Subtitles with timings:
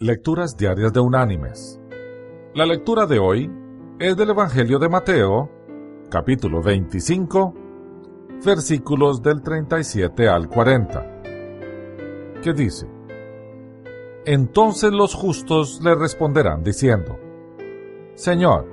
[0.00, 1.80] Lecturas Diarias de Unánimes.
[2.54, 3.50] La lectura de hoy
[3.98, 5.50] es del Evangelio de Mateo,
[6.08, 7.52] capítulo 25,
[8.44, 11.22] versículos del 37 al 40,
[12.40, 12.86] que dice,
[14.24, 17.18] Entonces los justos le responderán diciendo,
[18.14, 18.68] Señor,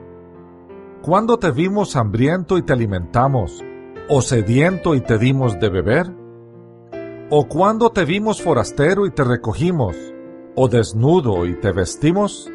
[1.01, 3.63] ¿cuándo te vimos hambriento y te alimentamos,
[4.09, 6.05] o sediento y te dimos de beber?
[7.31, 9.95] ¿O cuándo te vimos forastero y te recogimos,
[10.55, 12.49] o desnudo y te vestimos?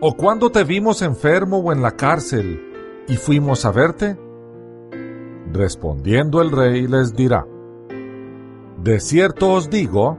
[0.00, 2.60] ¿O cuándo te vimos enfermo o en la cárcel
[3.08, 4.18] y fuimos a verte?
[5.52, 7.46] Respondiendo el rey les dirá,
[8.82, 10.18] De cierto os digo,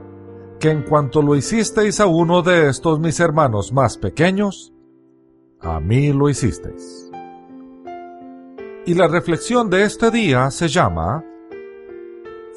[0.58, 4.72] que en cuanto lo hicisteis a uno de estos mis hermanos más pequeños,
[5.60, 7.10] a mí lo hicisteis.
[8.86, 11.24] Y la reflexión de este día se llama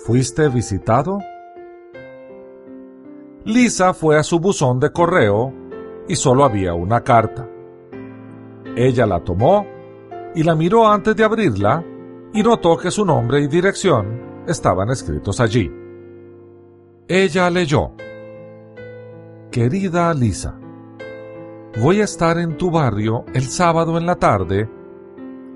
[0.06, 1.20] ¿Fuiste visitado?
[3.50, 5.52] Lisa fue a su buzón de correo
[6.08, 7.50] y solo había una carta.
[8.76, 9.66] Ella la tomó
[10.36, 11.84] y la miró antes de abrirla
[12.32, 15.72] y notó que su nombre y dirección estaban escritos allí.
[17.08, 17.94] Ella leyó,
[19.50, 20.60] Querida Lisa,
[21.82, 24.70] voy a estar en tu barrio el sábado en la tarde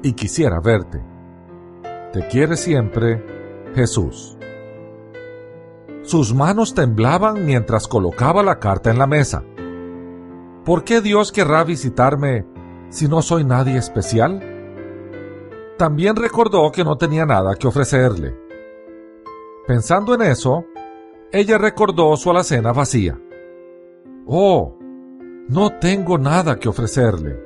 [0.02, 1.00] y quisiera verte.
[2.12, 3.24] Te quiere siempre
[3.76, 4.36] Jesús.
[6.04, 9.44] Sus manos temblaban mientras colocaba la carta en la mesa.
[10.66, 12.46] ¿Por qué Dios querrá visitarme
[12.90, 14.42] si no soy nadie especial?
[15.78, 18.38] También recordó que no tenía nada que ofrecerle.
[19.66, 20.66] Pensando en eso,
[21.32, 23.20] ella recordó su alacena vacía.
[24.26, 24.78] Oh,
[25.48, 27.40] no tengo nada que ofrecerle.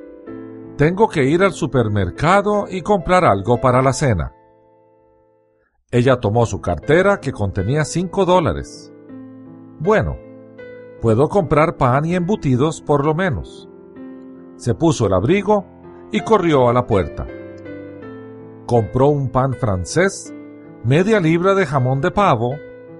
[0.76, 4.32] Tengo que ir al supermercado y comprar algo para la cena.
[5.90, 8.92] Ella tomó su cartera que contenía cinco dólares.
[9.78, 10.18] Bueno,
[11.00, 13.70] puedo comprar pan y embutidos por lo menos.
[14.56, 15.64] Se puso el abrigo
[16.12, 17.26] y corrió a la puerta.
[18.66, 20.34] Compró un pan francés,
[20.84, 22.56] media libra de jamón de pavo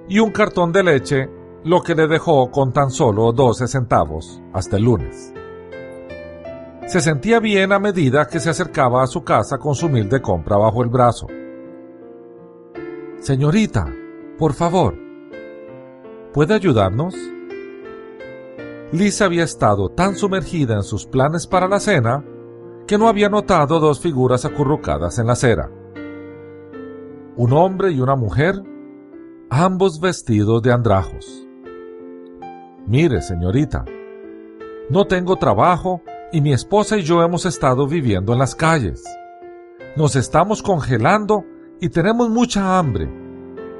[0.08, 1.28] y un cartón de leche,
[1.64, 5.34] lo que le dejó con tan solo 12 centavos hasta el lunes.
[6.86, 10.56] Se sentía bien a medida que se acercaba a su casa con su humilde compra
[10.56, 11.26] bajo el brazo.
[13.20, 13.92] Señorita,
[14.38, 14.94] por favor,
[16.32, 17.16] ¿puede ayudarnos?
[18.92, 22.24] Lisa había estado tan sumergida en sus planes para la cena
[22.86, 25.68] que no había notado dos figuras acurrucadas en la acera.
[27.36, 28.54] Un hombre y una mujer,
[29.50, 31.44] ambos vestidos de andrajos.
[32.86, 33.84] Mire, señorita,
[34.90, 36.02] no tengo trabajo
[36.32, 39.02] y mi esposa y yo hemos estado viviendo en las calles.
[39.96, 41.44] Nos estamos congelando
[41.80, 43.08] y tenemos mucha hambre.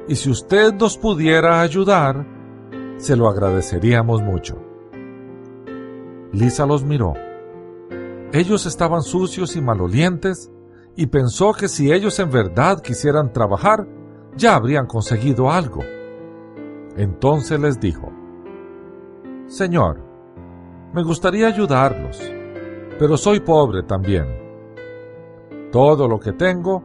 [0.07, 2.25] Y si usted nos pudiera ayudar,
[2.97, 4.57] se lo agradeceríamos mucho.
[6.31, 7.13] Lisa los miró.
[8.31, 10.51] Ellos estaban sucios y malolientes
[10.95, 13.87] y pensó que si ellos en verdad quisieran trabajar,
[14.35, 15.81] ya habrían conseguido algo.
[16.95, 18.11] Entonces les dijo,
[19.47, 20.03] Señor,
[20.93, 22.21] me gustaría ayudarlos,
[22.97, 24.25] pero soy pobre también.
[25.71, 26.83] Todo lo que tengo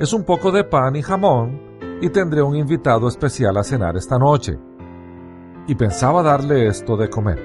[0.00, 1.60] es un poco de pan y jamón
[2.00, 4.58] y tendré un invitado especial a cenar esta noche.
[5.66, 7.38] Y pensaba darle esto de comer.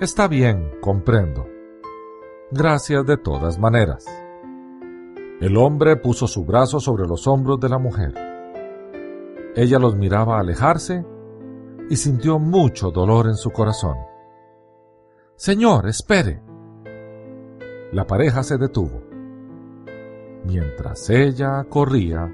[0.00, 1.46] Está bien, comprendo.
[2.50, 4.06] Gracias de todas maneras.
[5.40, 8.12] El hombre puso su brazo sobre los hombros de la mujer.
[9.54, 11.06] Ella los miraba alejarse
[11.88, 13.98] y sintió mucho dolor en su corazón.
[15.36, 16.42] Señor, espere.
[17.92, 19.03] La pareja se detuvo
[20.44, 22.30] mientras ella corría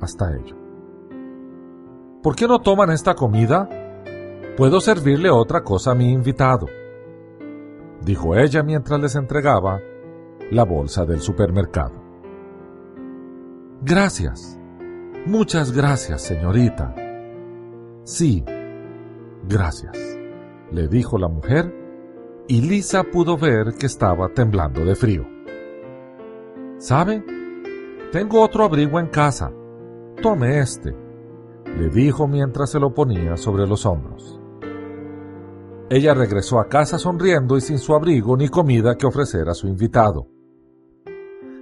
[0.00, 0.56] hasta ello.
[2.22, 3.68] ¿Por qué no toman esta comida?
[4.56, 6.66] Puedo servirle otra cosa a mi invitado,
[8.02, 9.80] dijo ella mientras les entregaba
[10.50, 11.94] la bolsa del supermercado.
[13.82, 14.58] Gracias.
[15.26, 16.94] Muchas gracias, señorita.
[18.04, 18.44] Sí,
[19.48, 19.98] gracias,
[20.70, 21.74] le dijo la mujer,
[22.46, 25.26] y Lisa pudo ver que estaba temblando de frío.
[26.78, 27.35] ¿Sabe?
[28.12, 29.52] Tengo otro abrigo en casa.
[30.22, 30.94] Tome este,
[31.76, 34.40] le dijo mientras se lo ponía sobre los hombros.
[35.90, 39.66] Ella regresó a casa sonriendo y sin su abrigo ni comida que ofrecer a su
[39.66, 40.28] invitado.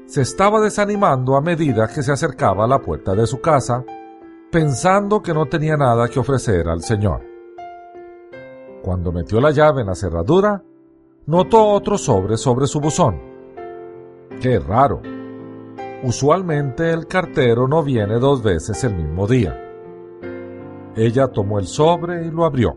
[0.06, 3.84] Se estaba desanimando a medida que se acercaba a la puerta de su casa,
[4.50, 7.22] pensando que no tenía nada que ofrecer al Señor.
[8.82, 10.62] Cuando metió la llave en la cerradura,
[11.26, 13.18] notó otro sobre sobre su buzón.
[14.40, 15.13] ¡Qué raro!
[16.04, 19.58] Usualmente el cartero no viene dos veces el mismo día.
[20.94, 22.76] Ella tomó el sobre y lo abrió.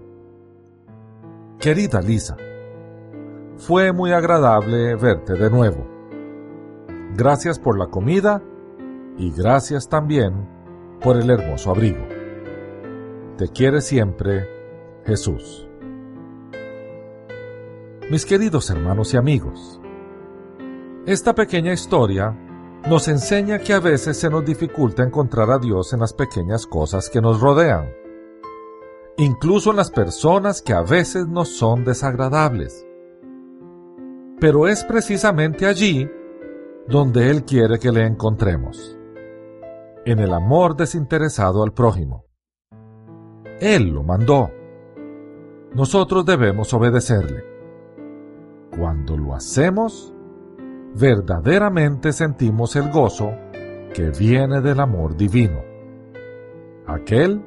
[1.60, 2.38] Querida Lisa,
[3.58, 5.86] fue muy agradable verte de nuevo.
[7.18, 8.42] Gracias por la comida
[9.18, 10.48] y gracias también
[11.02, 12.08] por el hermoso abrigo.
[13.36, 14.48] Te quiere siempre
[15.06, 15.68] Jesús.
[18.10, 19.82] Mis queridos hermanos y amigos,
[21.06, 22.34] esta pequeña historia
[22.86, 27.10] nos enseña que a veces se nos dificulta encontrar a Dios en las pequeñas cosas
[27.10, 27.90] que nos rodean,
[29.18, 32.86] incluso en las personas que a veces nos son desagradables.
[34.40, 36.10] Pero es precisamente allí
[36.88, 38.98] donde Él quiere que le encontremos,
[40.06, 42.26] en el amor desinteresado al prójimo.
[43.60, 44.52] Él lo mandó.
[45.74, 47.44] Nosotros debemos obedecerle.
[48.78, 50.14] Cuando lo hacemos,
[50.96, 53.32] verdaderamente sentimos el gozo
[53.94, 55.62] que viene del amor divino,
[56.86, 57.44] aquel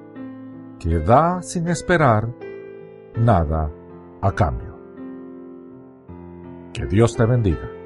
[0.78, 2.28] que da sin esperar
[3.16, 3.70] nada
[4.20, 4.76] a cambio.
[6.72, 7.79] Que Dios te bendiga.